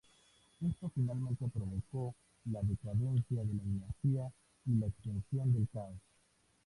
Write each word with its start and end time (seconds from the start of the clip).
Esto 0.67 0.89
finalmente 0.95 1.47
provocó 1.53 2.15
la 2.45 2.59
decadencia 2.63 3.43
de 3.43 3.53
la 3.53 3.61
dinastía 3.63 4.33
y 4.65 4.79
la 4.79 4.87
extensión 4.87 5.53
del 5.53 5.67
caos. 5.71 6.01